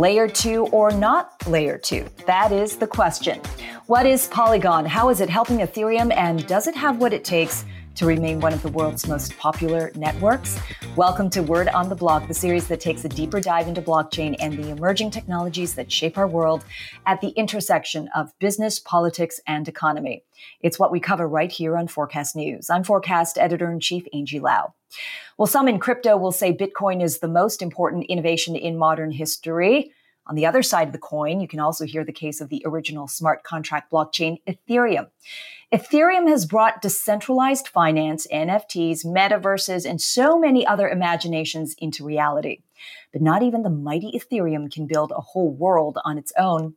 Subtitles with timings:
[0.00, 2.06] layer two or not layer two?
[2.26, 3.38] That is the question.
[3.86, 4.86] What is Polygon?
[4.86, 6.10] How is it helping Ethereum?
[6.16, 7.66] And does it have what it takes
[7.96, 10.58] to remain one of the world's most popular networks?
[10.96, 14.36] Welcome to Word on the Block, the series that takes a deeper dive into blockchain
[14.40, 16.64] and the emerging technologies that shape our world
[17.04, 20.24] at the intersection of business, politics, and economy.
[20.62, 22.70] It's what we cover right here on Forkast News.
[22.70, 24.72] I'm Forkast Editor in Chief Angie Lau.
[25.36, 29.92] Well, some in crypto will say Bitcoin is the most important innovation in modern history.
[30.30, 32.62] On the other side of the coin, you can also hear the case of the
[32.64, 35.08] original smart contract blockchain, Ethereum.
[35.72, 42.60] Ethereum has brought decentralized finance, NFTs, metaverses, and so many other imaginations into reality.
[43.12, 46.74] But not even the mighty Ethereum can build a whole world on its own.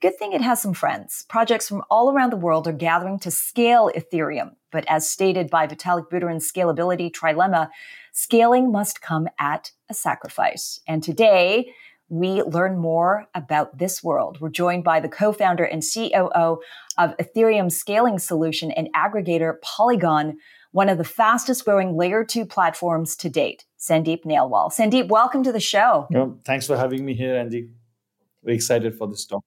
[0.00, 1.26] Good thing it has some friends.
[1.28, 4.52] Projects from all around the world are gathering to scale Ethereum.
[4.72, 7.68] But as stated by Vitalik Buterin's scalability trilemma,
[8.12, 10.80] scaling must come at a sacrifice.
[10.86, 11.74] And today,
[12.08, 14.40] we learn more about this world.
[14.40, 16.60] We're joined by the co-founder and COO
[16.98, 20.38] of Ethereum scaling solution and aggregator Polygon,
[20.70, 24.72] one of the fastest growing layer two platforms to date, Sandeep Nailwal.
[24.72, 26.06] Sandeep, welcome to the show.
[26.44, 27.70] thanks for having me here, Angie.
[28.44, 29.44] Very excited for this talk.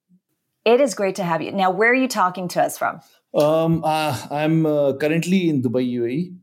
[0.65, 1.53] It is great to have you.
[1.53, 2.99] Now, where are you talking to us from?
[3.33, 6.35] Um, uh, I'm uh, currently in Dubai, UAE.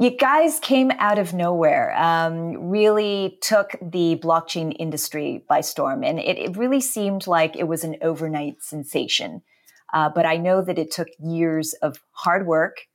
[0.00, 6.18] You guys came out of nowhere, um, really took the blockchain industry by storm, and
[6.18, 9.42] it, it really seemed like it was an overnight sensation.
[9.92, 12.86] Uh, but I know that it took years of hard work.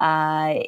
[0.00, 0.64] Uh,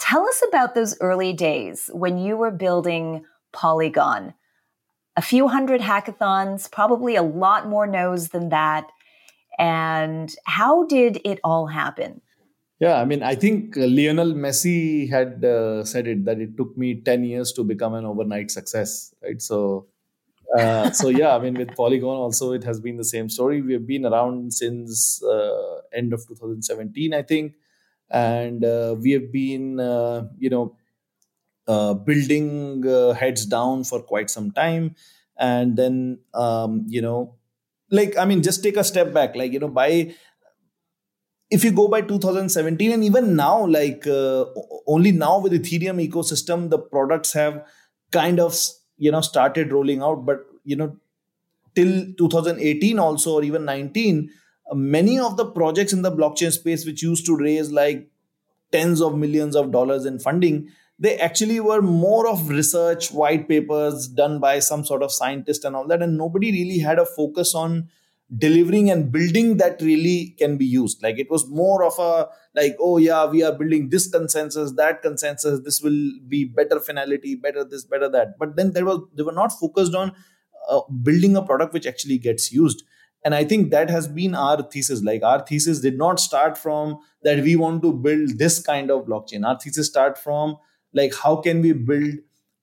[0.00, 4.34] tell us about those early days when you were building Polygon.
[5.16, 8.88] A few hundred hackathons, probably a lot more no's than that.
[9.60, 12.20] And how did it all happen?
[12.84, 16.76] Yeah, I mean, I think uh, Lionel Messi had uh, said it that it took
[16.76, 19.40] me 10 years to become an overnight success, right?
[19.40, 19.86] So,
[20.58, 23.62] uh, so yeah, I mean, with Polygon also, it has been the same story.
[23.62, 27.54] We have been around since uh, end of 2017, I think,
[28.10, 30.76] and uh, we have been, uh, you know,
[32.04, 32.84] building
[33.18, 34.94] heads down for quite some time,
[35.38, 37.36] and then, um, you know,
[37.90, 40.14] like I mean, just take a step back, like you know, by
[41.54, 44.44] if you go by 2017 and even now like uh,
[44.86, 47.64] only now with ethereum ecosystem the products have
[48.10, 48.56] kind of
[48.96, 50.24] you know started rolling out.
[50.26, 50.96] But you know
[51.74, 54.30] till 2018 also or even 19
[54.70, 58.08] uh, many of the projects in the blockchain space which used to raise like
[58.72, 64.06] tens of millions of dollars in funding they actually were more of research white papers
[64.06, 67.54] done by some sort of scientist and all that and nobody really had a focus
[67.54, 67.88] on
[68.36, 71.02] delivering and building that really can be used.
[71.02, 75.02] Like it was more of a like oh yeah we are building this consensus that
[75.02, 78.38] consensus this will be better finality better this better that.
[78.38, 80.12] But then there was they were not focused on
[80.68, 82.82] uh, building a product which actually gets used.
[83.26, 85.02] And i think that has been our thesis.
[85.02, 89.06] Like our thesis did not start from that we want to build this kind of
[89.06, 89.46] blockchain.
[89.46, 90.56] Our thesis start from
[90.92, 92.14] like how can we build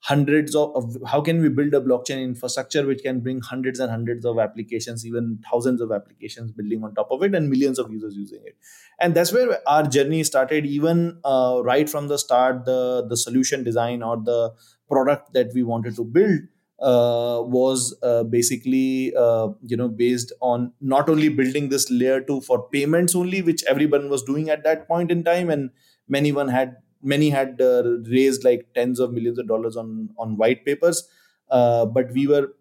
[0.02, 3.92] hundreds of, of, how can we build a blockchain infrastructure which can bring hundreds and
[3.92, 7.92] hundreds of applications even thousands of applications building on top of it and millions of
[7.92, 8.58] users using it?
[9.00, 13.64] And that's where our journey started even uh, right from the start the the solution
[13.64, 14.54] design or the
[14.90, 16.40] product that we wanted to build
[16.82, 22.42] uh, was uh, basically uh, you know based on not only building this layer 2
[22.42, 25.70] for payments only which everyone was doing at that point in time and
[26.08, 30.38] many one had many had uh, raised like tens of millions of dollars on on
[30.38, 31.08] white papers
[31.50, 32.54] uh, but we were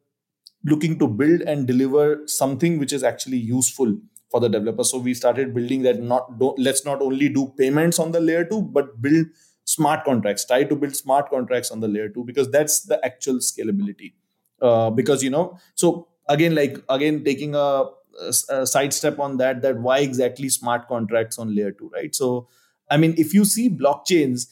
[0.65, 3.97] looking to build and deliver something which is actually useful
[4.31, 4.85] for the developer.
[4.85, 8.63] So we started building that not let's not only do payments on the layer 2
[8.63, 9.27] but build
[9.65, 10.45] smart contracts.
[10.45, 14.13] Try to build smart contracts on the layer 2 because that's the actual scalability.
[14.61, 19.39] Uh, because you know so again like again taking a, a, a side step on
[19.39, 22.15] that that why exactly smart contracts on layer 2 right?
[22.15, 22.49] So
[22.91, 24.47] I mean, if you see blockchains,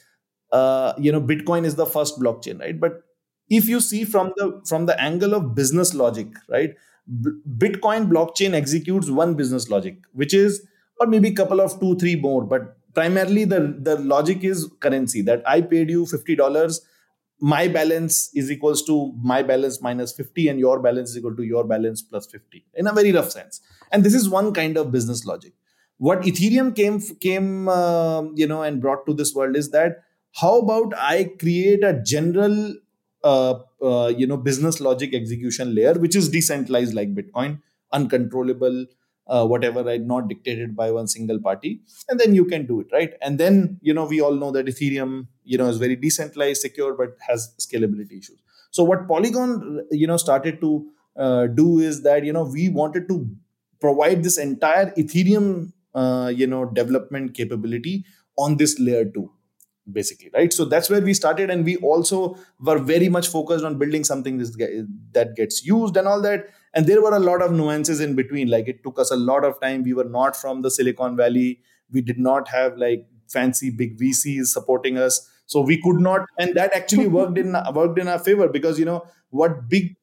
[0.52, 2.78] uh, you know, Bitcoin is the first blockchain, right?
[2.78, 3.02] But
[3.48, 6.74] if you see from the from the angle of business logic, right?
[7.22, 10.66] B- Bitcoin blockchain executes one business logic, which is,
[11.00, 15.22] or maybe a couple of two, three more, but primarily the the logic is currency.
[15.22, 16.80] That I paid you fifty dollars,
[17.40, 21.42] my balance is equals to my balance minus 50 and your balance is equal to
[21.44, 23.60] your balance plus 50 in a very rough sense
[23.92, 25.52] and this is one kind of business logic
[25.98, 30.02] what ethereum came came uh, you know and brought to this world is that
[30.40, 32.74] how about i create a general
[33.24, 37.60] uh, uh, you know business logic execution layer which is decentralized like bitcoin
[37.92, 38.86] uncontrollable
[39.28, 41.80] uh, whatever right not dictated by one single party.
[42.08, 43.12] And then you can do it right?
[43.20, 46.94] And then you know we all know that ethereum you know is very decentralized secure
[46.94, 48.38] but has scalability issues.
[48.70, 50.86] So what polygon you know started to
[51.16, 53.28] uh, do is that you know we wanted to
[53.80, 58.04] provide this entire ethereum uh, you know development capability
[58.36, 59.30] on this layer 2
[59.92, 60.52] basically right?
[60.52, 64.38] So that's where we started and we also were very much focused on building something
[64.38, 66.48] that gets used and all that.
[66.74, 69.44] And there were a lot of nuances in between like it took us a lot
[69.44, 69.82] of time.
[69.82, 71.60] We were not from the silicon valley.
[71.90, 75.28] We did not have like fancy big vcs supporting us.
[75.46, 78.84] So we could not and that actually worked in worked in our favor because you
[78.84, 79.96] know what big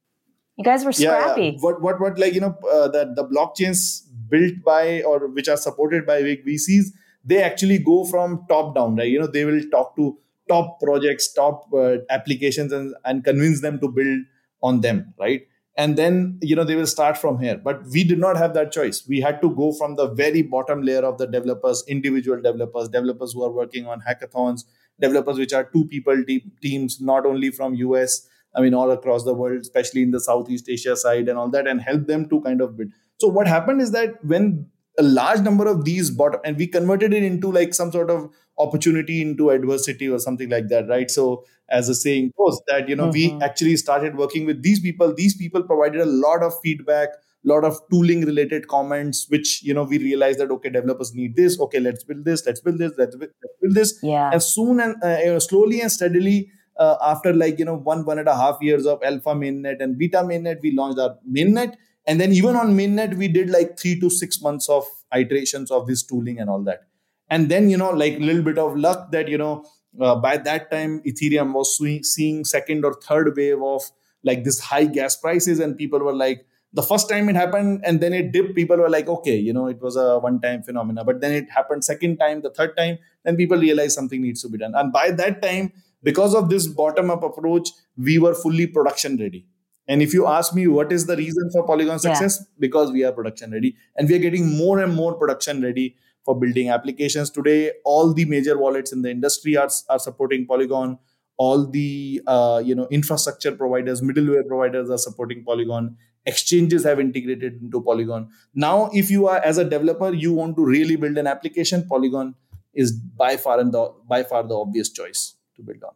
[0.57, 4.04] you guys were scrappy yeah, what what what like you know uh, that the blockchains
[4.29, 6.85] built by or which are supported by big vcs
[7.23, 9.09] they actually go from top down right?
[9.09, 10.17] You know they will talk to
[10.47, 14.19] top projects top uh, applications and, and convince them to build
[14.61, 15.41] on them right?
[15.77, 17.57] And then you know they will start from here.
[17.57, 19.05] But we did not have that choice.
[19.07, 23.33] We had to go from the very bottom layer of the developers individual developers developers
[23.33, 24.65] who are working on hackathons
[24.99, 29.23] developers which are two people te- teams not only from us i mean all across
[29.23, 32.39] the world especially in the southeast asia side and all that and help them to
[32.41, 34.67] kind of build so what happened is that when
[34.97, 38.29] a large number of these bottom and we converted it into like some sort of
[38.57, 41.11] opportunity into adversity or something like that right?
[41.11, 43.37] So as a saying goes that you know mm-hmm.
[43.37, 45.13] we actually started working with these people.
[45.13, 47.09] These people provided a lot of feedback
[47.45, 51.35] a lot of tooling related comments which you know we realized that okay developers need
[51.35, 51.59] this.
[51.59, 52.45] Okay let's build this.
[52.45, 52.93] Let's build this.
[52.97, 53.31] Let's build,
[53.75, 53.99] this.
[54.01, 54.31] Yeah.
[54.31, 58.05] And soon and uh, you know, slowly and steadily uh, after like you know one
[58.05, 61.75] one and a half years of alpha mainnet and beta mainnet we launched our mainnet
[62.07, 64.85] and then even on mainnet we did like three to six months of
[65.15, 66.81] iterations of this tooling and all that.
[67.29, 69.65] And then you know like a little bit of luck that you know
[69.99, 71.75] uh, by that time ethereum was
[72.13, 73.81] seeing second or third wave of
[74.23, 75.59] like this high gas prices.
[75.59, 78.55] And people were like the first time it happened and then it dipped.
[78.55, 81.03] People were like okay you know it was a one time phenomena.
[81.03, 84.49] But then it happened second time the third time then people realized something needs to
[84.49, 84.75] be done.
[84.75, 85.73] And by that time
[86.03, 89.47] because of this bottom up approach we were fully production ready
[89.87, 92.45] and if you ask me what is the reason for Polygon success, yeah.
[92.59, 96.37] because we are production ready and we are getting more and more production ready for
[96.39, 97.29] building applications.
[97.29, 100.97] Today, all the major wallets in the industry are, are supporting Polygon.
[101.37, 105.97] All the uh, you know infrastructure providers, middleware providers are supporting Polygon.
[106.25, 108.29] Exchanges have integrated into Polygon.
[108.55, 112.33] Now, if you are as a developer, you want to really build an application, Polygon
[112.73, 115.93] is by far and the by far the obvious choice to build on.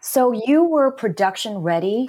[0.00, 2.08] So you were production ready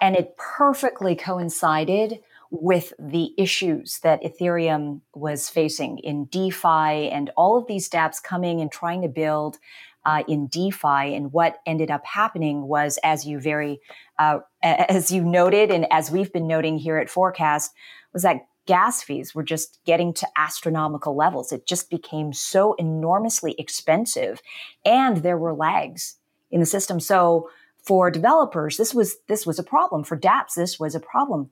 [0.00, 2.20] and it perfectly coincided
[2.50, 8.60] with the issues that Ethereum was facing in DeFi and all of these dApps coming
[8.60, 9.58] and trying to build
[10.06, 11.14] uh, in DeFi.
[11.14, 13.80] And what ended up happening was, as you very,
[14.18, 17.68] uh, as you noted, and as we've been noting here at Forkast,
[18.14, 21.52] was that gas fees were just getting to astronomical levels.
[21.52, 24.40] It just became so enormously expensive,
[24.84, 26.16] and there were lags
[26.50, 27.00] in the system.
[27.00, 27.50] So
[27.88, 30.04] for developers, this was this was a problem.
[30.04, 31.48] For dApps, this was a problem.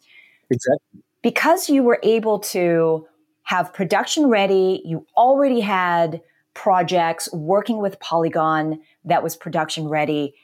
[0.51, 1.01] Exactly.
[1.23, 3.09] Because you were able to
[3.45, 6.21] have production ready, you already had
[6.53, 10.35] projects working with Polygon that was production ready.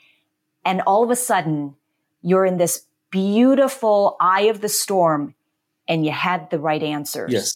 [0.64, 1.74] And all of a sudden,
[2.22, 5.34] you're in this beautiful eye of the storm
[5.86, 7.32] and you had the right answers.
[7.34, 7.54] Yes.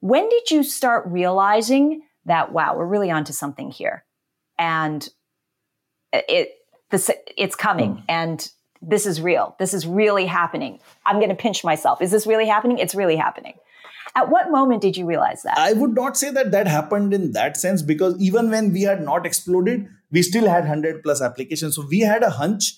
[0.00, 4.04] When did you start realizing that, wow, we're really onto something here?
[4.58, 5.06] And
[6.12, 6.52] it,
[6.90, 8.04] this, it's coming mm.
[8.08, 8.50] and
[8.82, 9.56] this is real.
[9.58, 10.78] This is really happening.
[11.06, 12.02] I'm going to pinch myself.
[12.02, 12.78] Is this really happening?
[12.78, 13.54] It's really happening.
[14.16, 15.58] At what moment did you realize that?
[15.58, 19.02] I would not say that that happened in that sense because even when we had
[19.02, 21.74] not exploded, we still had 100 plus applications.
[21.74, 22.74] So we had a hunch.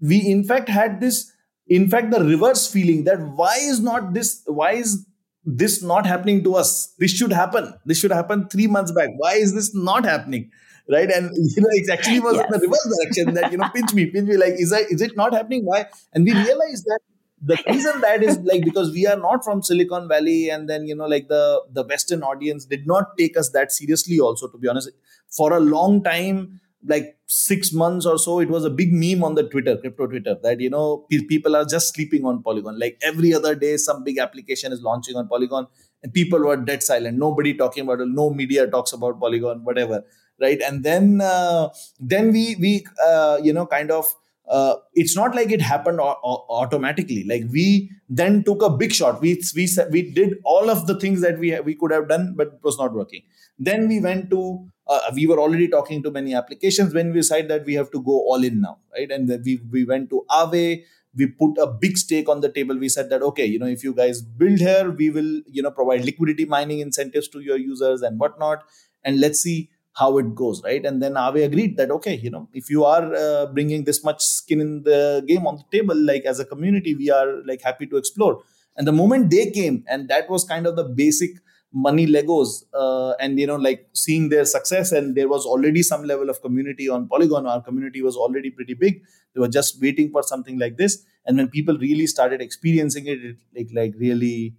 [0.00, 1.30] We, in fact, had this,
[1.68, 5.06] in fact, the reverse feeling that why is not this, why is
[5.44, 6.94] this not happening to us?
[6.98, 7.74] This should happen.
[7.84, 9.10] This should happen three months back.
[9.16, 10.50] Why is this not happening?
[10.90, 11.10] Right?
[11.10, 12.46] And you know, it actually was yes.
[12.46, 14.36] in the reverse direction that you know, pinch me, pinch me.
[14.36, 15.64] Like, is I, is it not happening?
[15.64, 15.86] Why?
[16.12, 17.00] And we realized that
[17.44, 20.94] the reason that is like because we are not from Silicon Valley, and then you
[20.94, 24.20] know, like the the Western audience did not take us that seriously.
[24.20, 24.90] Also, to be honest,
[25.28, 29.34] for a long time, like six months or so, it was a big meme on
[29.34, 32.78] the Twitter, crypto Twitter, that you know people are just sleeping on Polygon.
[32.78, 35.66] Like every other day, some big application is launching on Polygon,
[36.02, 37.18] and people were dead silent.
[37.18, 38.08] Nobody talking about it.
[38.08, 40.04] No media talks about Polygon, whatever
[40.40, 40.60] right?
[40.60, 41.70] And then uh,
[42.00, 44.12] then we we uh, you know kind of
[44.48, 47.24] uh, it's not like it happened automatically.
[47.24, 49.20] Like we then took a big shot.
[49.20, 52.48] We we we did all of the things that we we could have done but
[52.48, 53.22] it was not working.
[53.58, 57.48] Then we went to uh, we were already talking to many applications when we decided
[57.48, 59.10] that we have to go all in now right?
[59.10, 60.84] And then we we went to Aave.
[61.14, 62.76] We put a big stake on the table.
[62.76, 65.70] We said that okay you know if you guys build here we will you know
[65.70, 68.64] provide liquidity mining incentives to your users and whatnot.
[69.04, 70.84] And let's see how it goes, right?
[70.84, 74.22] And then Aave agreed that okay, you know, if you are uh, bringing this much
[74.22, 77.86] skin in the game on the table, like as a community, we are like happy
[77.86, 78.42] to explore.
[78.76, 81.32] And the moment they came, and that was kind of the basic
[81.72, 86.04] money legos uh, and you know like seeing their success and there was already some
[86.04, 89.02] level of community on polygon our community was already pretty big
[89.34, 93.24] they were just waiting for something like this and when people really started experiencing it
[93.24, 94.54] it like, like really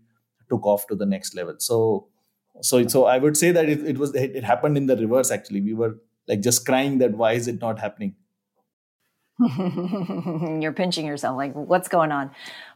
[0.49, 2.07] took off to the next level so
[2.62, 5.31] so so i would say that it, it was it, it happened in the reverse
[5.31, 5.62] actually.
[5.62, 8.15] We were like just crying that why is it not happening?
[10.62, 12.31] You're pinching yourself like what's going on?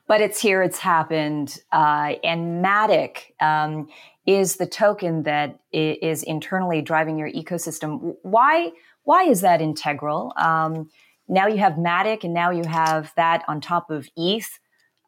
[0.07, 3.89] But it's here it's happened uh, and matic um,
[4.25, 8.15] is the token that is internally driving your ecosystem.
[8.23, 8.71] Why
[9.03, 10.33] why is that integral?
[10.35, 10.89] Um,
[11.29, 14.59] now you have matic and now you have that on top of eth.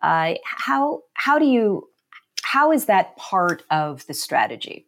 [0.02, 1.89] Uh, how how do you
[2.52, 4.88] how is that part of the strategy?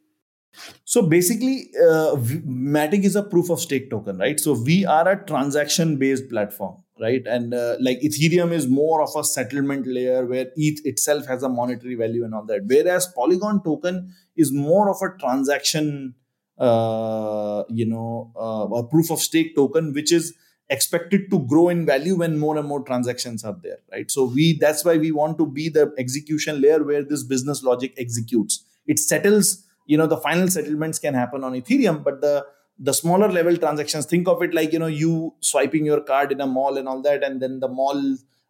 [0.84, 2.16] So basically, uh,
[2.46, 4.40] Matic is a proof of stake token, right?
[4.40, 7.22] So we are a transaction based platform, right?
[7.26, 11.50] And uh, like Ethereum is more of a settlement layer where ETH itself has a
[11.50, 12.66] monetary value and all that.
[12.66, 16.16] Whereas Polygon token is more of a transaction,
[16.58, 20.34] uh, you know, uh, a proof of stake token, which is
[20.76, 24.10] expected to grow in value when more and more transactions are there right?
[24.10, 27.94] So we that's why we want to be the execution layer where this business logic
[27.98, 28.64] executes.
[28.88, 32.46] It settles you know the final settlements can happen on ethereum but the
[32.80, 36.42] the smaller level transactions think of it like you know you swiping your card in
[36.42, 38.00] a mall and all that and then the mall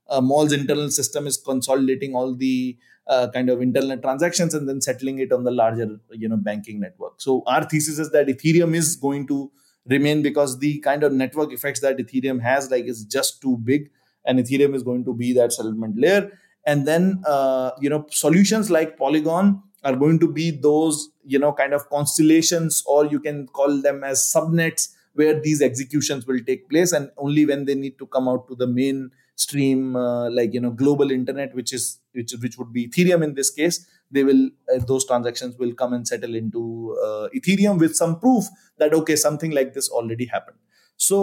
[0.09, 4.81] uh, mall's internal system is consolidating all the uh, kind of internal transactions and then
[4.81, 7.19] settling it on the larger you know banking network.
[7.19, 9.51] So our thesis is that ethereum is going to
[9.88, 13.89] remain because the kind of network effects that ethereum has like is just too big
[14.25, 16.31] and ethereum is going to be that settlement layer.
[16.65, 21.51] And then uh, you know solutions like polygon are going to be those you know
[21.51, 26.69] kind of constellations or you can call them as subnets where these executions will take
[26.69, 29.09] place and only when they need to come out to the main
[29.43, 33.33] stream uh, like you know global internet which is which which would be ethereum in
[33.39, 33.77] this case
[34.15, 34.43] they will
[34.74, 36.63] uh, those transactions will come and settle into
[37.05, 38.45] uh, ethereum with some proof
[38.77, 40.57] that okay something like this already happened
[40.98, 41.21] so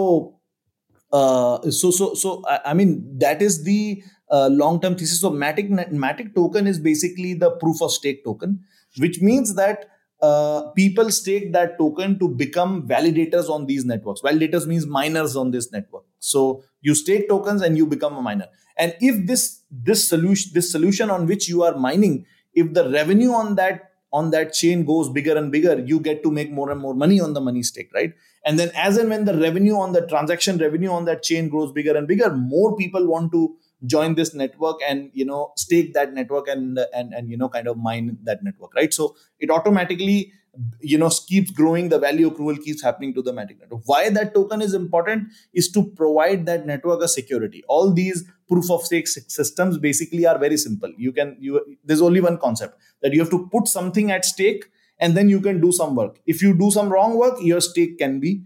[1.11, 5.31] uh, so so so I, I mean that is the uh, long term thesis so
[5.31, 5.69] matic
[6.07, 8.59] matic token is basically the proof of stake token
[8.97, 9.87] which means that
[10.21, 14.21] uh, people stake that token to become validators on these networks.
[14.21, 16.03] Validators means miners on this network.
[16.19, 18.47] So you stake tokens and you become a miner.
[18.77, 23.31] And if this this solution this solution on which you are mining if the revenue
[23.31, 26.81] on that on that chain goes bigger and bigger you get to make more and
[26.81, 28.13] more money on the money stake right
[28.45, 31.71] and then as and when the revenue on the transaction revenue on that chain grows
[31.71, 33.55] bigger and bigger more people want to
[33.85, 37.67] join this network and you know stake that network and and and you know kind
[37.67, 40.33] of mine that network right so it automatically
[40.81, 43.81] you know keeps growing the value accrual keeps happening to the matic network.
[43.85, 47.63] Why that token is important is to provide that network a security.
[47.67, 50.91] All these proof of stake systems basically are very simple.
[50.97, 54.65] You can you there's only one concept that you have to put something at stake
[54.99, 56.19] and then you can do some work.
[56.25, 58.43] If you do some wrong work your stake can be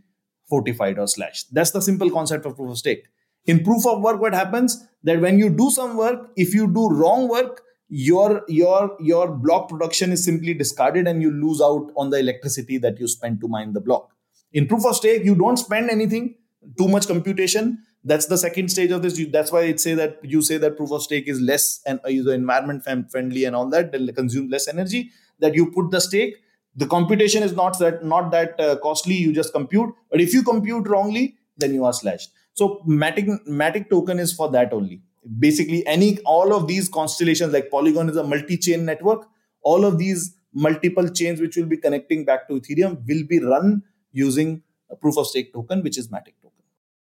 [0.49, 1.53] fortified or slashed.
[1.53, 3.05] That's the simple concept of proof of stake.
[3.45, 4.85] In proof of work what happens?
[5.03, 7.61] That when you do some work if you do wrong work
[7.95, 12.79] your your your block production is simply discarded and you lose out on the electricity
[12.79, 14.09] that you spend to mine the block.
[14.51, 16.33] In proof of stake you don't spend anything
[16.75, 17.77] too much computation.
[18.03, 19.23] That's the second stage of this.
[19.31, 22.09] That's why it say that you say that proof of stake is less and uh,
[22.09, 26.37] is environment friendly and all that they consume less energy that you put the stake.
[26.75, 29.93] The computation is not that not that uh, costly you just compute.
[30.09, 32.31] But if you compute wrongly then you are slashed.
[32.55, 35.03] So matic matic token is for that only
[35.39, 39.27] basically any all of these constellations like polygon is a multi-chain network
[39.61, 43.81] all of these multiple chains which will be connecting back to ethereum will be run
[44.11, 46.63] using a proof of stake token which is matic token.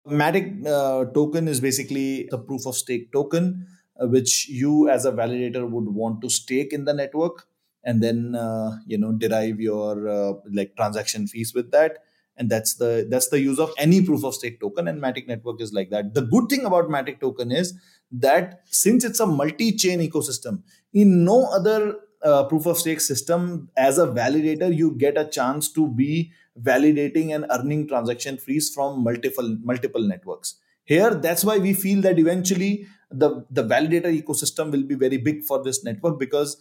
[0.08, 3.66] Matic uh, token is basically the proof of stake token
[4.00, 7.46] uh, which you as a validator would want to stake in the network
[7.84, 11.98] and then uh, you know derive your uh, like transaction fees with that
[12.36, 15.60] and that's the that's the use of any proof of stake token and matic network
[15.60, 16.14] is like that.
[16.14, 17.74] The good thing about matic token is
[18.10, 20.62] that since it's a multi-chain ecosystem
[20.92, 25.70] in no other uh, proof of stake system as a validator you get a chance
[25.72, 30.56] to be validating and earning transaction fees from multiple multiple networks.
[30.84, 35.44] Here that's why we feel that eventually the the validator ecosystem will be very big
[35.44, 36.56] for this network because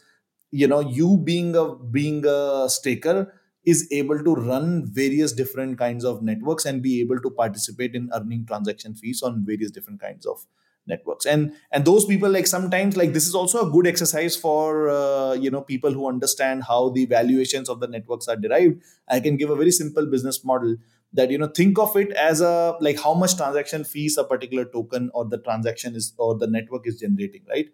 [0.51, 3.33] you know you being a being a staker
[3.65, 8.09] is able to run various different kinds of networks and be able to participate in
[8.13, 10.45] earning transaction fees on various different kinds of
[10.85, 11.25] networks.
[11.25, 15.33] And and those people like sometimes like this is also a good exercise for uh,
[15.33, 18.81] you know people who understand how the valuations of the networks are derived.
[19.07, 20.75] I can give a very simple business model
[21.13, 24.65] that you know think of it as a like how much transaction fees a particular
[24.65, 27.67] token or the transaction is or the network is generating right?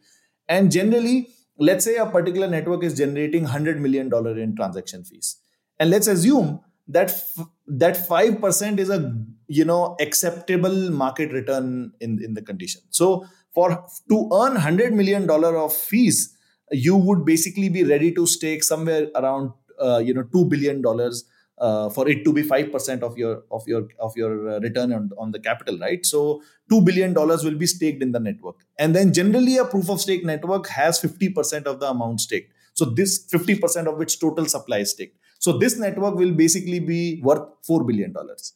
[0.48, 5.38] And generally let's say a particular network is generating 100 million dollar in transaction fees
[5.79, 9.15] and let's assume that f- that 5% is a
[9.48, 12.81] you know acceptable market return in in the condition.
[12.89, 16.36] So for to earn 100 million dollar of fees
[16.71, 21.25] you would basically be ready to stake somewhere around uh, you know 2 billion dollars
[21.57, 25.09] uh, for it to be 5% of your of your of your uh, return on,
[25.17, 26.05] on the capital right?
[26.05, 28.65] So 2 billion dollars will be staked in the network.
[28.77, 32.53] And then generally a proof of stake network has 50% of the amount staked.
[32.74, 37.19] So this 50% of which total supply is staked so this network will basically be
[37.24, 38.53] worth 4 billion dollars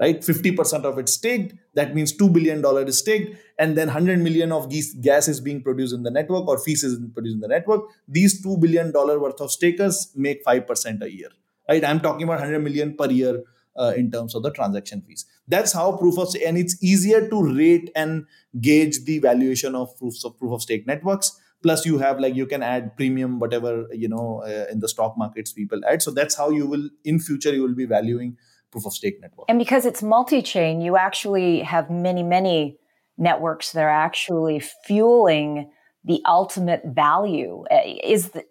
[0.00, 0.20] right?
[0.20, 1.54] 50% of it staked.
[1.74, 4.70] That means 2 billion dollar is staked and then 100 million of
[5.00, 7.82] gas is being produced in the network or fees is produced in the network.
[8.06, 11.30] These 2 billion dollar worth of stakers make 5% a year
[11.68, 11.84] right?
[11.84, 13.42] I'm talking about 100 million per year
[13.76, 15.26] uh, in terms of the transaction fees.
[15.46, 18.26] That's how proof of and it's easier to rate and
[18.60, 22.46] gauge the valuation of proofs of proof of stake networks plus you have like you
[22.46, 26.34] can add premium whatever you know uh, in the stock markets people add so that's
[26.34, 28.36] how you will in future you will be valuing
[28.70, 32.76] proof of stake network and because it's multi-chain you actually have many many
[33.16, 35.70] networks that are actually fueling
[36.04, 38.44] the ultimate value uh, is the,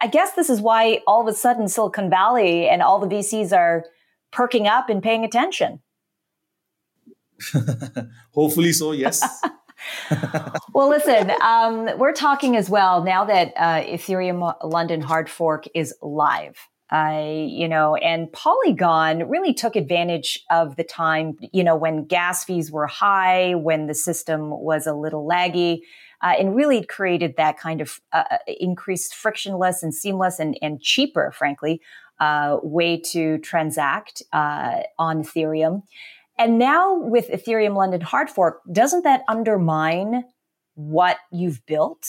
[0.00, 3.56] I guess this is why all of a sudden Silicon Valley and all the VCs
[3.56, 3.84] are
[4.32, 5.80] perking up and paying attention.
[8.34, 9.22] Hopefully so, yes.
[10.72, 15.94] well, listen, um, we're talking as well now that uh, Ethereum London hard fork is
[16.02, 16.56] live.
[16.92, 22.44] Uh, you know, and Polygon really took advantage of the time, you know, when gas
[22.44, 25.80] fees were high, when the system was a little laggy
[26.22, 30.80] uh, and really created that kind of uh, uh, increased frictionless and seamless and, and
[30.80, 31.80] cheaper, frankly,
[32.20, 35.82] uh, way to transact uh, on Ethereum.
[36.38, 40.24] And now with Ethereum London hard fork, doesn't that undermine
[40.74, 42.04] what you've built?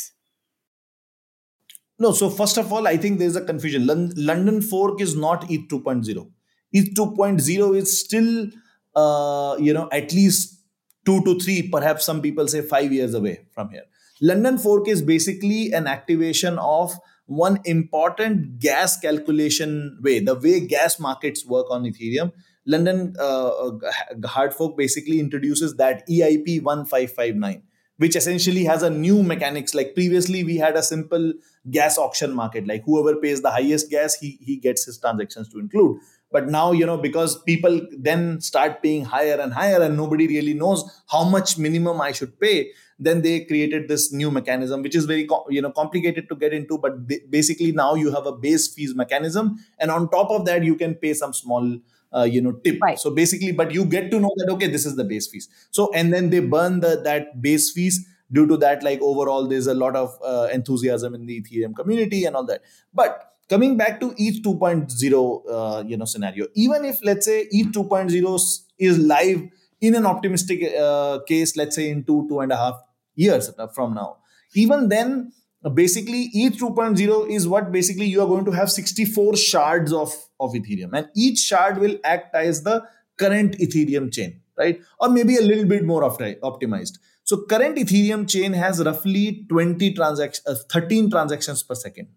[2.00, 3.86] No, so first of all, I think there's a confusion.
[3.88, 6.32] London fork is not ETH 2.0.
[6.72, 8.48] ETH 2.0 is still,
[8.96, 10.60] uh, you know, at least
[11.06, 13.84] two to three, perhaps some people say five years away from here.
[14.22, 21.00] London fork is basically an activation of one important gas calculation way, the way gas
[21.00, 22.32] markets work on Ethereum.
[22.66, 23.80] London uh, uh
[24.26, 27.62] hard fork basically introduces that EIP 1559,
[27.98, 29.74] which essentially has a new mechanics.
[29.74, 31.34] Like previously, we had a simple
[31.70, 35.60] gas auction market, like whoever pays the highest gas, he, he gets his transactions to
[35.60, 36.00] include.
[36.32, 40.56] But now you know because people then start paying higher and higher and nobody really
[40.56, 45.06] knows how much minimum i should pay then they created this new mechanism which is
[45.06, 46.94] very you know complicated to get into but
[47.30, 49.58] basically now you have a base fees mechanism.
[49.80, 51.80] And on top of that you can pay some small
[52.16, 53.00] uh, you know tip right.
[53.00, 55.92] so basically but you get to know that okay this is the base fees so
[55.94, 59.74] and then they burn the that base fees due to that like overall there's a
[59.74, 62.62] lot of uh, enthusiasm in the ethereum community and all that
[62.94, 67.72] but coming back to ETH 2.0 uh, you know scenario even if let's say ETH
[67.72, 69.44] 2.0 is live
[69.82, 72.82] in an optimistic uh, case let's say in two two and a half
[73.16, 74.18] years from now.
[74.56, 75.32] Even then,
[75.70, 80.52] basically ETH 2.0 is what basically you are going to have 64 shards of, of
[80.54, 80.90] Ethereum.
[80.94, 82.84] And each shard will act as the
[83.18, 84.80] current Ethereum chain, right?
[85.00, 86.98] Or maybe a little bit more optimized.
[87.24, 92.10] So current Ethereum chain has roughly 20 transactions, uh, 13 transactions per second.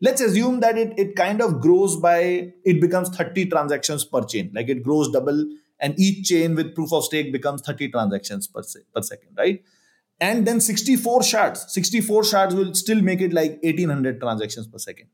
[0.00, 4.50] Let's assume that it, it kind of grows by, it becomes 30 transactions per chain.
[4.54, 5.46] Like it grows double
[5.80, 9.62] and each chain with proof of stake becomes 30 transactions per, se- per second, right?
[10.24, 11.64] And then 64 shards.
[11.72, 15.08] 64 shards will still make it like 1800 transactions per second.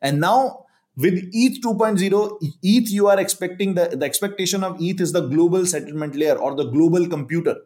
[0.00, 0.64] And now
[0.96, 2.38] with eth 2.0
[2.72, 6.54] eth you are expecting the, the expectation of eth is the global settlement layer or
[6.54, 7.56] the global computer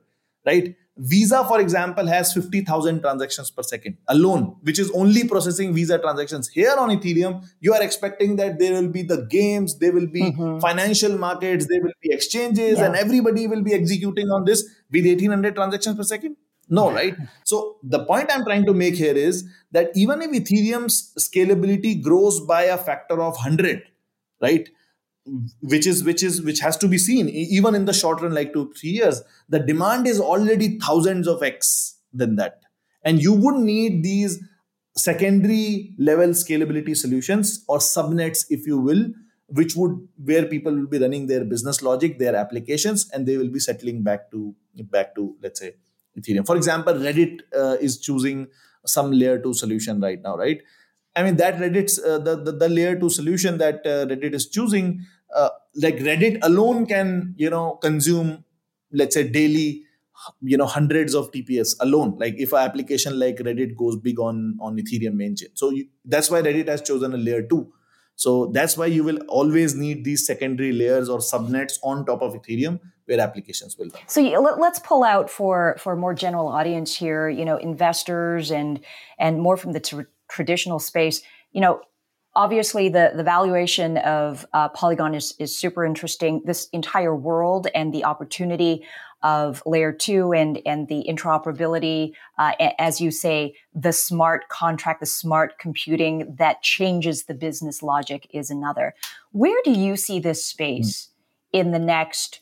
[0.47, 0.75] right?
[0.97, 6.49] Visa for example has 50000 transactions per second alone which is only processing visa transactions.
[6.49, 10.23] Here on ethereum you are expecting that there will be the games there will be
[10.23, 10.59] mm-hmm.
[10.59, 12.87] financial markets there will be exchanges yeah.
[12.87, 16.37] and everybody will be executing on this with 1800 transactions per second
[16.69, 17.17] no, right?
[17.45, 22.41] So the point I'm trying to make here is that even if Ethereum's scalability grows
[22.41, 23.83] by a factor of 100,
[24.43, 24.69] right?
[25.61, 28.55] Which is which is which has to be seen even in the short run, like
[28.55, 29.23] two three years.
[29.49, 32.63] The demand is already thousands of x than that,
[33.03, 34.43] and you would need these
[34.97, 39.13] secondary level scalability solutions or subnets, if you will,
[39.49, 43.51] which would where people will be running their business logic, their applications, and they will
[43.51, 44.55] be settling back to
[44.85, 45.75] back to let's say
[46.19, 46.47] Ethereum.
[46.47, 48.49] For example, Reddit uh, is choosing
[48.87, 50.61] some layer two solution right now, right?
[51.17, 54.49] I mean that Reddit's uh, the, the, the layer two solution that uh, Reddit is
[54.49, 55.05] choosing,
[55.35, 58.45] uh, like Reddit alone can you know consume,
[58.93, 59.85] let's say daily,
[60.41, 62.17] you know hundreds of TPS alone.
[62.19, 65.89] Like if an application like Reddit goes big on on Ethereum main chain, so you,
[66.05, 67.73] that's why Reddit has chosen a layer two.
[68.15, 72.35] So that's why you will always need these secondary layers or subnets on top of
[72.35, 74.03] Ethereum where applications will run.
[74.07, 78.81] So let's pull out for for more general audience here, you know, investors and
[79.19, 81.23] and more from the tr- traditional space.
[81.53, 81.81] You know,
[82.37, 86.43] obviously the the valuation of uh, Polygon is is super interesting.
[86.45, 88.85] This entire world and the opportunity
[89.23, 95.07] of layer two and and the interoperability, uh, as you say, the smart contract, the
[95.07, 98.95] smart computing that changes the business logic is another.
[99.33, 101.09] Where do you see this space
[101.55, 101.61] mm.
[101.61, 102.41] in the next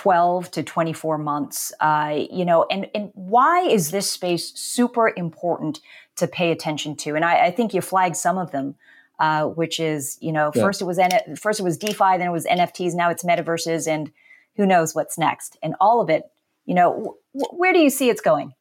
[0.00, 5.80] 12 to 24 months uh, you know and, and why is this space super important
[6.16, 7.16] to pay attention to?
[7.16, 8.76] And i, I think you flagged some of them
[9.18, 10.62] uh, which is you know yeah.
[10.62, 13.86] first it was N- first it was defi then it was nfts now it's metaverses
[13.86, 14.10] and
[14.56, 15.58] who knows what's next.
[15.62, 16.22] And all of it
[16.64, 18.54] you know where do you see it's going?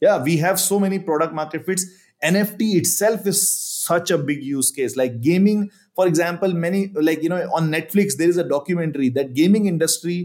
[0.00, 1.84] Yeah we have so many product market fits.
[2.22, 4.96] Nft itself is such a big use case.
[4.96, 9.34] Like gaming for example many like you know on netflix there is a documentary that
[9.34, 10.18] gaming industry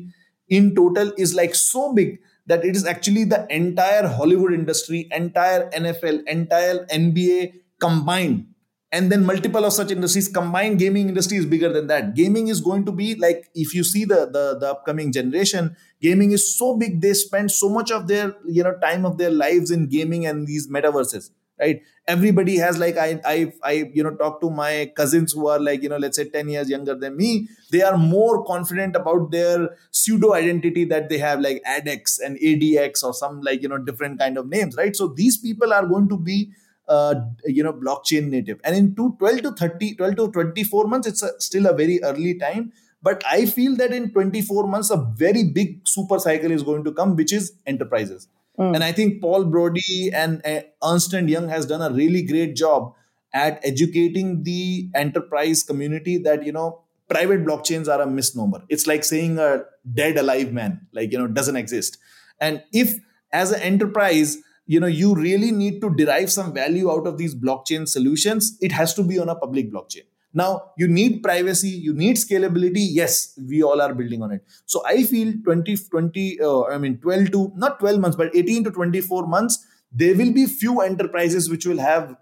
[0.49, 5.69] in total is like so big that it is actually the entire hollywood industry entire
[5.81, 8.47] nfl entire nba combined.
[8.91, 12.13] And then multiple of such industries combined gaming industry is bigger than that.
[12.13, 16.31] Gaming is going to be like if you see the, the the upcoming generation gaming
[16.31, 19.71] is so big they spend so much of their you know time of their lives
[19.71, 21.31] in gaming and these metaverses
[21.63, 21.81] right?
[22.13, 23.35] Everybody has like i i
[23.71, 26.49] i you know talk to my cousins who are like you know let's say 10
[26.55, 27.29] years younger than me.
[27.75, 33.03] They are more confident about their pseudo identity that they have like adx and adx
[33.03, 35.01] or some like you know different kind of names right?
[35.03, 36.51] So these people are going to be
[36.87, 38.59] uh, you know blockchain native.
[38.63, 42.01] And in two, 12 to 30 12 to 24 months it's a, still a very
[42.03, 42.71] early time.
[43.05, 46.93] But i feel that in 24 months a very big super cycle is going to
[46.99, 48.75] come which is enterprises Mm.
[48.75, 52.55] And I think Paul Brody and uh, Ernst and Young has done a really great
[52.55, 52.93] job
[53.33, 58.63] at educating the enterprise community that you know private blockchains are a misnomer.
[58.69, 61.97] It's like saying a dead alive man, like you know doesn't exist.
[62.39, 62.95] And if
[63.31, 67.35] as an enterprise you know you really need to derive some value out of these
[67.35, 70.03] blockchain solutions, it has to be on a public blockchain.
[70.33, 72.87] Now, you need privacy, you need scalability.
[72.89, 74.43] Yes, we all are building on it.
[74.65, 78.63] So I feel 20, 20 uh, I mean, 12 to, not 12 months, but 18
[78.65, 82.15] to 24 months, there will be few enterprises which will have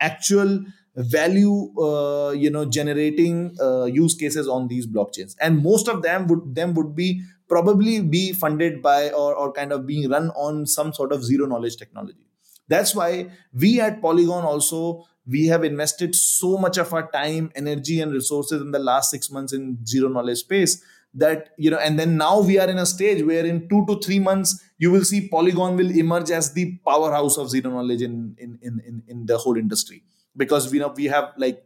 [0.00, 0.64] actual
[0.96, 6.26] value uh, you know generating uh, use cases on these blockchains and most of them
[6.26, 10.66] would them would be probably be funded by or, or kind of being run on
[10.66, 12.26] some sort of zero knowledge technology
[12.68, 18.00] that's why we at polygon also we have invested so much of our time energy
[18.00, 20.82] and resources in the last 6 months in zero knowledge space
[21.14, 23.98] that you know and then now we are in a stage where in 2 to
[24.00, 28.34] 3 months you will see polygon will emerge as the powerhouse of zero knowledge in
[28.38, 30.02] in in in, in the whole industry.
[30.36, 31.62] Because we know we have like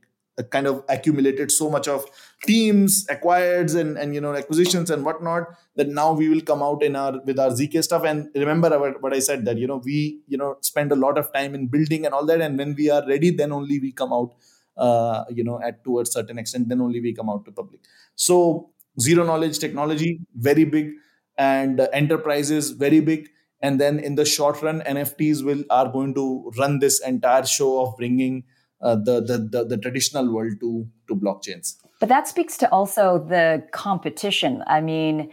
[0.51, 2.05] kind of accumulated so much of
[2.45, 5.45] teams acquired and, and you know acquisitions and whatnot
[5.77, 8.05] that now we will come out in our with our zk stuff.
[8.05, 11.33] And remember what i said that you know we you know spend a lot of
[11.33, 12.41] time in building and all that.
[12.41, 14.35] And when we are ready then only we come out
[14.77, 17.81] uh, you know at towards certain extent then only we come out to public.
[18.15, 20.93] So zero knowledge technology very big.
[21.39, 23.31] And uh, enterprises very big.
[23.63, 27.83] And then in the short run nfts will are going to run this entire show
[27.83, 28.45] of bringing
[28.83, 31.77] uh, the, the, the the traditional world to to blockchains.
[32.01, 34.65] But that speaks to also the competition.
[34.67, 35.31] I mean,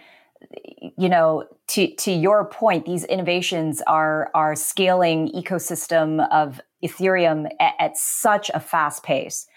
[0.97, 7.73] you know, to to your point, these innovations are are scaling ecosystem of Ethereum at,
[7.79, 9.47] at such a fast pace.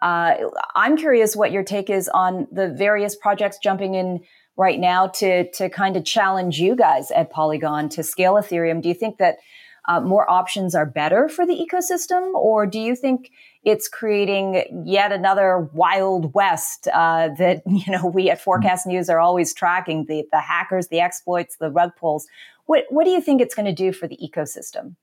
[0.00, 0.34] Uh,
[0.74, 4.20] I'm curious what your take is on the various projects jumping in
[4.56, 8.80] right now to to kind of challenge you guys at Polygon to scale Ethereum.
[8.80, 9.36] Do you think that
[9.88, 13.30] uh, more options are better for the ecosystem, or do you think
[13.62, 19.20] it's creating yet another wild west uh, that you know we at Forkast News are
[19.20, 22.26] always tracking the the hackers, the exploits, the rug pulls?
[22.66, 24.96] What what do you think it's going to do for the ecosystem?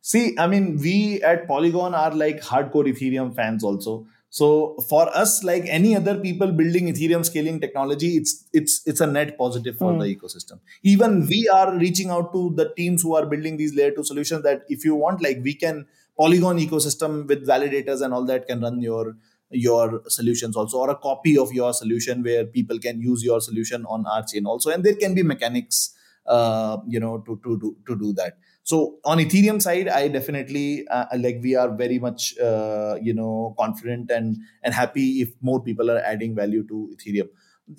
[0.00, 4.06] See, I mean, we at Polygon are like hardcore Ethereum fans also.
[4.28, 9.06] So for us, like any other people building Ethereum scaling technology, it's it's it's a
[9.06, 10.00] net positive for mm.
[10.00, 10.60] the ecosystem.
[10.82, 14.42] Even we are reaching out to the teams who are building these layer two solutions
[14.42, 15.86] that if you want, like we can
[16.18, 19.16] Polygon ecosystem with validators and all that can run your
[19.50, 23.84] your solutions also or a copy of your solution where people can use your solution
[23.86, 25.94] on our chain also and there can be mechanics
[26.26, 28.38] uh, you know to, to, to, to do that
[28.70, 33.54] so on ethereum side i definitely uh, like we are very much uh, you know
[33.58, 37.28] confident and and happy if more people are adding value to ethereum.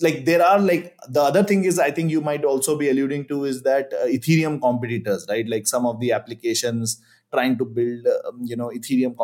[0.01, 3.27] Like there are like the other thing is i think you might also be alluding
[3.27, 5.47] to is that uh, ethereum competitors right?
[5.47, 7.01] Like some of the applications
[7.33, 9.15] trying to build um, you know ethereum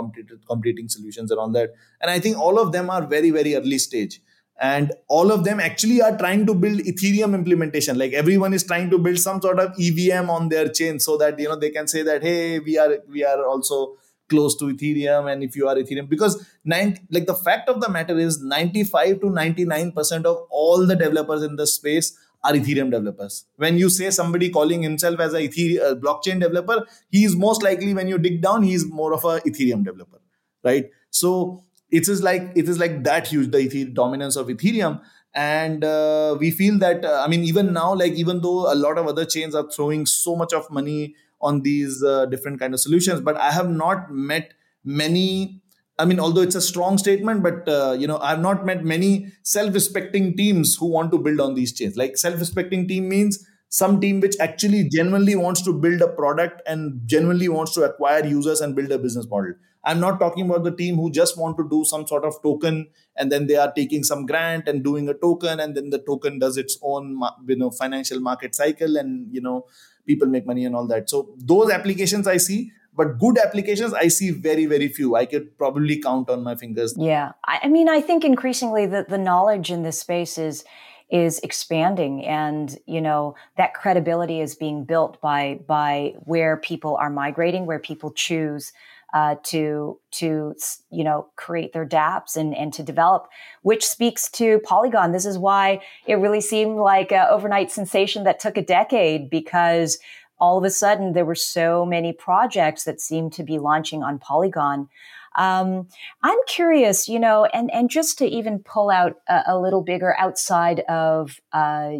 [0.52, 1.74] competing solutions and all that.
[2.02, 4.22] And i think all of them are very very early stage
[4.62, 7.98] and all of them actually are trying to build ethereum implementation.
[7.98, 11.40] Like everyone is trying to build some sort of evm on their chain so that
[11.40, 13.98] you know they can say that hey we are we are also
[14.30, 15.32] close to ethereum.
[15.32, 19.22] And if you are ethereum because nine like the fact of the matter is 95
[19.22, 23.46] to 99% of all the developers in the space are ethereum developers.
[23.56, 27.94] When you say somebody calling himself as a ethereum blockchain developer he is most likely
[27.94, 30.20] when you dig down he is more of a ethereum developer
[30.64, 30.90] right?
[31.10, 31.64] So
[32.00, 35.02] it is like it is like that huge the dominance of ethereum.
[35.36, 39.00] And uh, we feel that uh, i mean even now like even though a lot
[39.00, 42.80] of other chains are throwing so much of money on these uh, different kind of
[42.80, 44.54] solutions but i have not met
[44.84, 45.60] many
[45.98, 49.10] i mean although it's a strong statement but uh, you know i've not met many
[49.42, 51.98] self-respecting teams who want to build on these chains.
[51.98, 57.02] Like self-respecting team means some team which actually genuinely wants to build a product and
[57.08, 59.54] genuinely wants to acquire users and build a business model
[59.84, 62.88] i'm not talking about the team who just want to do some sort of token
[63.16, 66.40] and then they are taking some grant and doing a token and then the token
[66.40, 69.66] does its own you know financial market cycle and you know
[70.06, 71.10] people make money and all that.
[71.10, 75.16] So those applications I see, but good applications I see very very few.
[75.16, 76.96] I could probably count on my fingers.
[76.98, 80.64] Yeah, I mean, I think increasingly the the knowledge in this space is
[81.10, 87.10] is expanding and you know that credibility is being built by by where people are
[87.10, 88.74] migrating where people choose
[89.14, 90.56] uh, to to
[90.90, 93.28] you know create their dApps and and to develop,
[93.62, 95.12] which speaks to Polygon.
[95.12, 100.00] This is why it really seemed like an overnight sensation that took a decade because
[100.40, 104.18] all of a sudden there were so many projects that seemed to be launching on
[104.18, 104.90] Polygon.
[105.36, 105.88] Um,
[106.22, 110.16] I'm curious, you know, and and just to even pull out a, a little bigger
[110.18, 111.40] outside of.
[111.52, 111.98] Uh,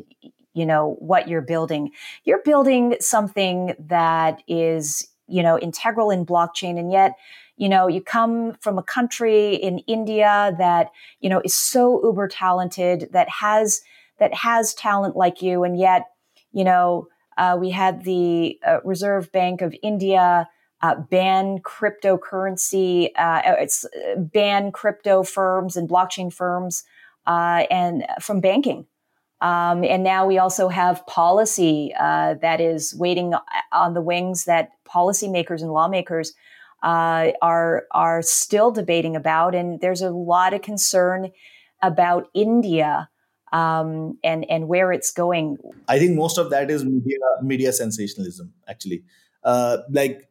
[0.56, 1.90] you know what you're building
[2.26, 6.78] you're building something that is you know, integral in blockchain.
[6.78, 7.16] And yet,
[7.58, 12.28] you know, you come from a country in India that, you know, is so uber
[12.28, 13.82] talented, that has,
[14.20, 15.64] that has talent like you.
[15.64, 16.08] And yet,
[16.52, 17.08] you know,
[17.38, 20.48] uh, we had the uh, Reserve Bank of India
[20.84, 26.84] uh, ban cryptocurrency, uh, it's uh, ban crypto firms and blockchain firms
[27.26, 28.86] uh, and from banking.
[29.44, 33.34] Um, and now we also have policy uh, that is waiting
[33.74, 36.34] on the wings that policymakers and lawmakers
[36.82, 39.54] uh, are are still debating about.
[39.54, 41.32] And there's a lot of concern
[41.82, 43.10] about India
[43.52, 45.58] um, and and where it's going.
[45.90, 48.54] I think most of that is media media sensationalism.
[48.70, 49.04] Actually,
[49.44, 50.30] uh, like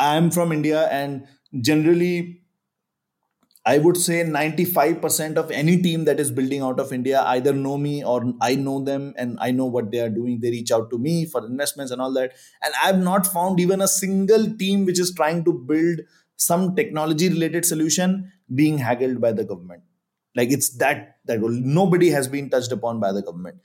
[0.00, 1.28] I'm from India, and
[1.60, 2.42] generally
[3.70, 7.76] I would say 95% of any team that is building out of India either know
[7.76, 10.40] me or I know them and I know what they are doing.
[10.40, 12.32] They reach out to me for investments and all that.
[12.62, 16.00] And I've not found even a single team which is trying to build
[16.36, 19.82] some technology related solution being haggled by the government.
[20.34, 23.56] Like it's that that nobody has been touched upon by the government.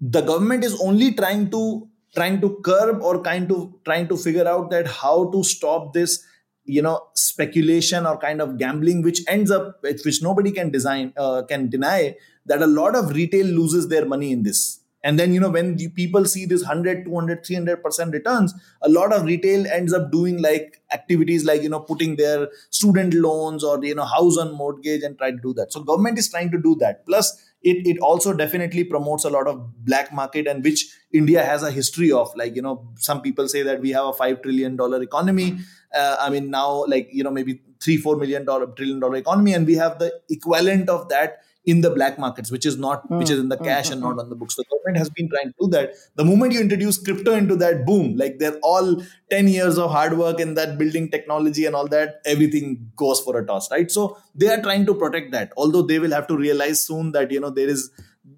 [0.00, 4.46] The government is only trying to trying to curb or kind of trying to figure
[4.46, 6.24] out that how to stop this
[6.70, 11.42] you know speculation or kind of gambling which ends up which nobody can design uh,
[11.42, 12.14] can deny
[12.46, 14.80] that a lot of retail loses their money in this.
[15.02, 18.52] And then you know when the people see this 100 200 300% returns
[18.82, 23.14] a lot of retail ends up doing like activities like you know putting their student
[23.14, 25.72] loans or you know house on mortgage and try to do that.
[25.72, 27.06] So government is trying to do that.
[27.06, 31.62] Plus it, it also definitely promotes a lot of black market and which india has
[31.62, 32.34] a history of.
[32.36, 35.58] Like you know some people say that we have a 5 trillion dollar economy
[35.94, 39.52] uh, i mean now like you know maybe 3 4 million dollar trillion dollar economy
[39.52, 43.18] and we have the equivalent of that in the black markets, which is not mm.
[43.18, 43.92] which is in the hmm, cash mm-hmm.
[43.94, 44.20] and not hmm.
[44.20, 44.54] on the books.
[44.56, 45.94] The government has been trying to do that.
[46.16, 50.16] The moment you introduce crypto into that, boom, like they're all 10 years of hard
[50.16, 53.90] work in that building technology and all that, everything goes for a toss, right?
[53.90, 55.52] So they are trying to protect that.
[55.56, 57.90] Although they will have to realize soon that you know there is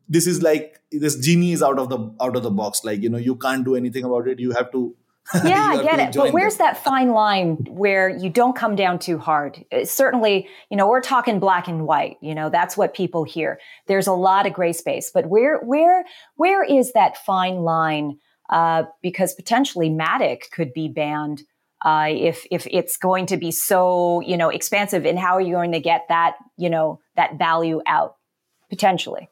[0.09, 2.85] this is like this genie is out of the out of the box.
[2.85, 4.41] Like, you know, you can't do anything about it.
[4.41, 4.97] You have to
[5.45, 6.15] yeah, I get it.
[6.15, 9.65] But where's that fine line where you don't come down too hard?
[9.73, 12.17] Uh, certainly, you know, we're talking black and white.
[12.21, 13.59] You know, that's what people hear.
[13.87, 16.05] There's a lot of gray space, but where, where,
[16.37, 18.19] where is that fine line?
[18.51, 21.43] Uh, because potentially Matic could be banned
[21.85, 25.53] uh, if if it's going to be so you know expansive and how are you
[25.53, 28.17] going to get that you know that value out
[28.71, 29.29] potentially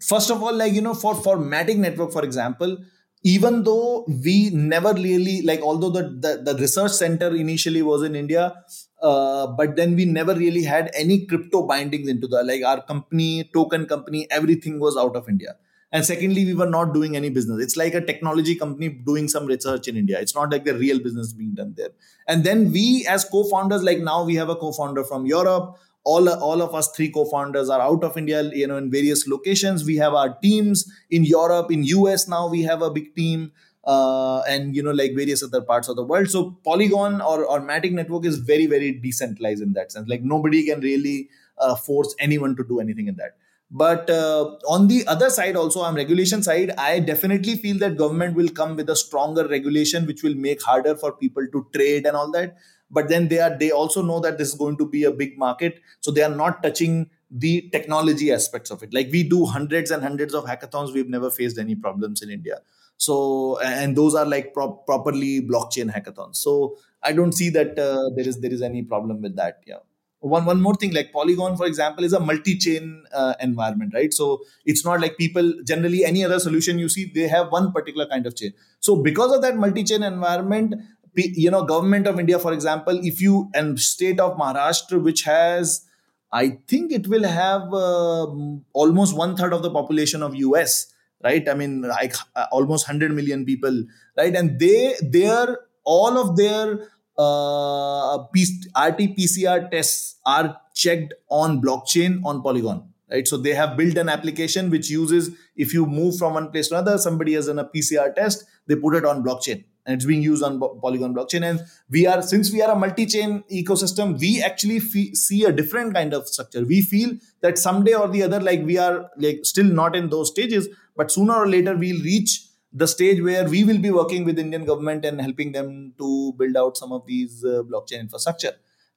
[0.00, 2.76] first of all like you know for for matic network for example
[3.24, 8.14] even though we never really like although the the, the research center initially was in
[8.14, 8.54] india
[9.02, 13.50] uh, but then we never really had any crypto bindings into the like our company
[13.52, 15.54] token company everything was out of india.
[15.96, 17.62] And secondly we were not doing any business.
[17.62, 20.18] It's like a technology company doing some research in india.
[20.20, 21.90] It's not like the real business being done there.
[22.26, 26.62] And then we as co-founders like now we have a co-founder from europe all all
[26.62, 29.84] of us three co-founders are out of india you know in various locations.
[29.84, 33.52] We have our teams in europe in us now we have a big team
[33.84, 36.28] uh, and you know like various other parts of the world.
[36.30, 40.08] So polygon or, or matic network is very very decentralized in that sense.
[40.08, 43.36] Like nobody can really uh, force anyone to do anything in that.
[43.70, 48.36] But uh, on the other side also on regulation side i definitely feel that government
[48.36, 52.14] will come with a stronger regulation which will make harder for people to trade and
[52.14, 52.56] all that
[52.90, 55.38] but then they are they also know that this is going to be a big
[55.38, 55.80] market.
[56.00, 58.94] So they are not touching the technology aspects of it.
[58.94, 60.92] Like we do hundreds and hundreds of hackathons.
[60.92, 62.60] We've never faced any problems in india.
[62.96, 66.36] So and those are like pro- properly blockchain hackathons.
[66.36, 69.82] So i don't see that uh, there is there is any problem with that yeah.
[70.20, 74.12] One one more thing like polygon for example is a multi-chain uh, environment right?
[74.14, 78.06] So it's not like people generally any other solution you see they have one particular
[78.06, 78.54] kind of chain.
[78.80, 80.76] So because of that multi-chain environment
[81.16, 85.86] you know government of india for example if you and state of maharashtra which has
[86.32, 88.26] i think it will have uh,
[88.72, 91.48] almost one third of the population of us right?
[91.48, 93.84] I mean like uh, almost 100 million people
[94.16, 94.34] right?
[94.34, 102.88] And they their all of their uh, rt-pcr tests are checked on blockchain on polygon
[103.10, 103.26] right?
[103.26, 106.76] So they have built an application which uses if you move from one place to
[106.76, 110.22] another somebody has done a pcr test they put it on blockchain and it's being
[110.22, 111.42] used on Polygon blockchain.
[111.42, 116.14] And we are, since we are a multi-chain ecosystem, we actually see a different kind
[116.14, 116.64] of structure.
[116.64, 117.10] We feel
[117.42, 121.10] that someday or the other, like we are like still not in those stages, but
[121.10, 125.04] sooner or later we'll reach the stage where we will be working with Indian government
[125.04, 128.52] and helping them to build out some of these uh, blockchain infrastructure.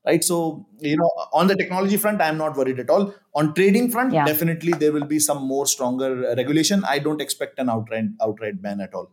[0.06, 0.24] Right.
[0.24, 3.14] So, you know, on the technology front, I'm not worried at all.
[3.36, 4.24] On trading front, yeah.
[4.24, 6.86] definitely there will be some more stronger regulation.
[6.86, 9.12] I don't expect an outright outright ban at all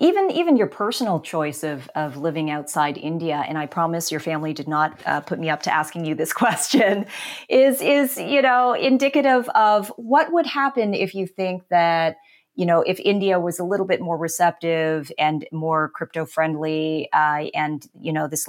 [0.00, 4.52] even even your personal choice of of living outside India, and I promise your family
[4.52, 7.06] did not uh, put me up to asking you this question,
[7.48, 12.16] is is you know indicative of what would happen if you think that
[12.54, 17.46] you know if India was a little bit more receptive and more crypto friendly, uh,
[17.54, 18.48] and you know this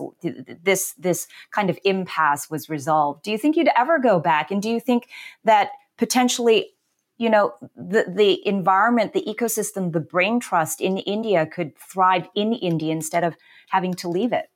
[0.63, 3.23] this this kind of impasse was resolved.
[3.23, 5.09] Do you think you'd ever go back, and do you think
[5.43, 6.71] that potentially
[7.21, 12.53] you know the the environment the ecosystem the brain trust in india could thrive in
[12.53, 13.38] india instead of
[13.69, 14.49] having to leave it.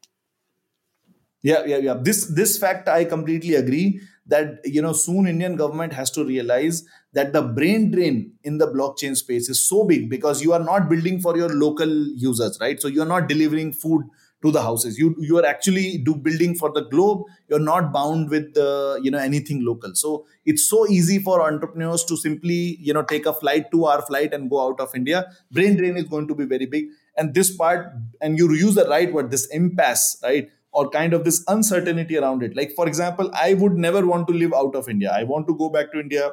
[1.43, 1.97] Yeah yeah yeah.
[2.07, 4.01] This this fact i completely agree
[4.33, 8.67] that you know soon indian government has to realize that the brain drain in the
[8.67, 12.81] blockchain space is so big because you are not building for your local users right?
[12.81, 14.07] So you are not delivering food
[14.45, 14.97] to the houses.
[14.97, 17.23] You you are actually do building for the globe.
[17.49, 19.95] You're not bound with the you know anything local.
[19.95, 24.01] So it's so easy for entrepreneurs to simply you know take a flight two hour
[24.11, 25.25] flight and go out of india.
[25.51, 26.85] Brain drain is going to be very big.
[27.17, 30.49] And this part and you use the right word this impasse right?
[30.71, 32.55] Or kind of this uncertainty around it.
[32.55, 35.11] Like for example i would never want to live out of india.
[35.11, 36.31] I want to go back to india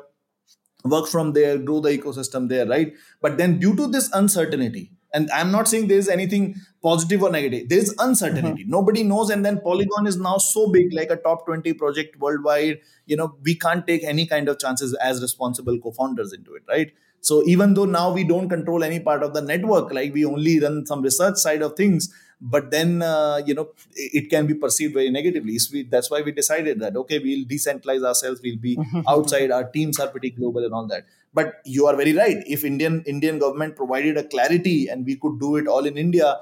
[0.85, 2.93] work from there grow the ecosystem there right?
[3.21, 7.31] But then due to this uncertainty and i'm not saying there is anything positive or
[7.31, 7.69] negative.
[7.69, 8.63] There is uncertainty.
[8.63, 8.71] Mm-hmm.
[8.71, 9.31] nobody knows.
[9.31, 12.81] And then polygon is now so big like a top 20 project worldwide.
[13.07, 16.93] You know we can't take any kind of chances as responsible co-founders into it right?
[17.21, 20.59] So even though now we don't control any part of the network like we only
[20.59, 24.95] run some research side of things but then uh, you know it can be perceived
[24.95, 25.59] very negatively.
[25.59, 28.77] So we, that's why we decided that okay we'll decentralize ourselves we'll be
[29.09, 31.05] outside our teams are pretty global and all that.
[31.33, 32.43] But you are very right.
[32.47, 36.37] If indian indian government provided a clarity and we could do it all in india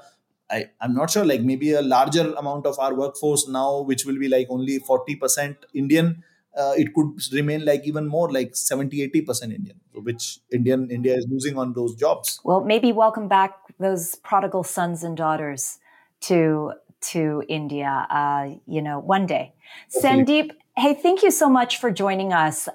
[0.49, 4.19] I, i'm not sure like maybe a larger amount of our workforce now which will
[4.19, 6.23] be like only 40% indian
[6.57, 11.25] uh, it could remain like even more like 70 80% indian which indian india is
[11.29, 12.41] losing on those jobs.
[12.43, 15.77] Well maybe welcome back those prodigal sons and daughters
[16.21, 19.53] to to India, uh, you know, one day.
[19.89, 22.69] Sandeep, hey, thank you so much for joining us,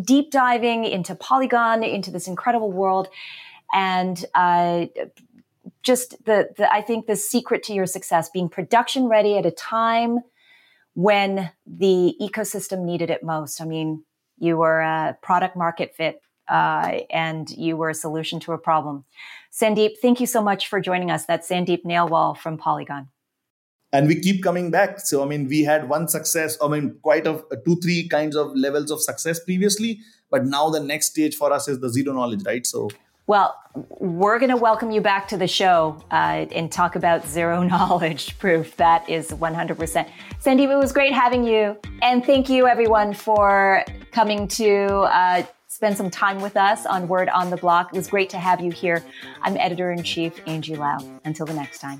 [0.00, 3.08] deep diving into Polygon, into this incredible world,
[3.74, 4.86] and uh,
[5.82, 9.50] just the, the I think the secret to your success being production ready at a
[9.50, 10.20] time
[10.94, 13.60] when the ecosystem needed it most.
[13.60, 14.04] I mean,
[14.38, 16.20] you were a product market fit
[16.50, 19.04] uh, and you were a solution to a problem.
[19.52, 21.24] Sandeep, thank you so much for joining us.
[21.24, 23.08] That's Sandeep Nailwal from Polygon.
[23.92, 25.00] And we keep coming back.
[25.00, 28.54] So, I mean, we had one success, I mean, quite of two, three kinds of
[28.54, 30.00] levels of success previously.
[30.30, 32.64] But now the next stage for us is the zero knowledge, right?
[32.64, 32.88] So,
[33.26, 33.56] well,
[34.00, 38.38] we're going to welcome you back to the show uh, and talk about zero knowledge
[38.38, 38.76] proof.
[38.76, 40.08] That is 100%.
[40.40, 41.76] Sandeep, it was great having you.
[42.02, 45.42] And thank you, everyone, for coming to uh,
[45.80, 47.94] spend some time with us on Word on the Block.
[47.94, 49.02] It was great to have you here.
[49.40, 50.98] I'm editor in chief, Angie Lau.
[51.24, 51.98] Until the next time.